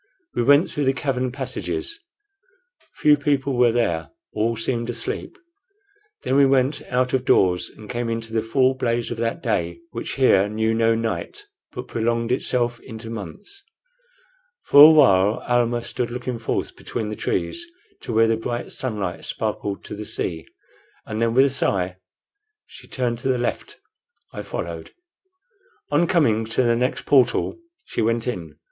[0.33, 1.99] We went through the cavern passages.
[2.95, 5.37] Few people were there; all seemed asleep.
[6.23, 9.77] Then we went out of doors and came into the full blaze of that day
[9.91, 13.61] which here knew no night, but prolonged itself into months.
[14.63, 17.67] For a while Almah stood looking forth between the trees
[18.01, 20.47] to where the bright sunlight sparkled on the sea,
[21.05, 21.97] and then with a sigh
[22.65, 23.79] she turned to the left.
[24.33, 24.93] I followed.
[25.91, 28.55] On coming to the next portal she went in.